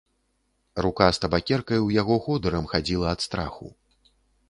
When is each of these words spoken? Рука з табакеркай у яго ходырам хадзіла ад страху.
Рука 0.85 1.09
з 1.17 1.21
табакеркай 1.27 1.83
у 1.87 1.93
яго 2.01 2.19
ходырам 2.25 2.69
хадзіла 2.75 3.15
ад 3.15 3.19
страху. 3.31 3.75